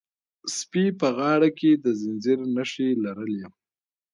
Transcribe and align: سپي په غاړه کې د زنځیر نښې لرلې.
سپي 0.57 0.85
په 0.99 1.07
غاړه 1.17 1.49
کې 1.59 1.71
د 1.83 1.85
زنځیر 2.01 2.39
نښې 2.55 2.89
لرلې. 3.03 3.45